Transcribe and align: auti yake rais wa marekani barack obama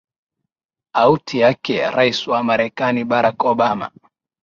auti 0.93 1.39
yake 1.39 1.91
rais 1.91 2.27
wa 2.27 2.43
marekani 2.43 3.03
barack 3.03 3.43
obama 3.45 3.91